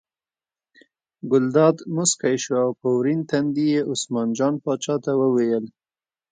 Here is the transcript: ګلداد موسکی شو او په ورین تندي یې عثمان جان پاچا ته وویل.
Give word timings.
ګلداد 1.31 1.77
موسکی 1.95 2.35
شو 2.43 2.55
او 2.63 2.69
په 2.79 2.87
ورین 2.97 3.21
تندي 3.29 3.67
یې 3.73 3.81
عثمان 3.91 4.27
جان 4.37 4.53
پاچا 4.63 4.95
ته 5.03 5.11
وویل. 5.21 5.65